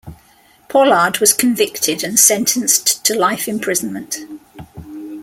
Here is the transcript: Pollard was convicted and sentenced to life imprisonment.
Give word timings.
Pollard 0.67 1.19
was 1.19 1.31
convicted 1.31 2.03
and 2.03 2.17
sentenced 2.17 3.05
to 3.05 3.13
life 3.13 3.47
imprisonment. 3.47 4.17